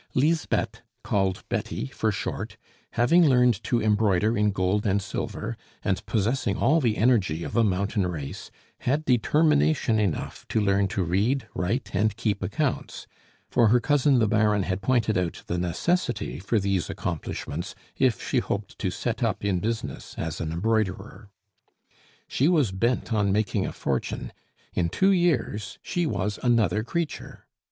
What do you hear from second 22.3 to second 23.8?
was bent on making a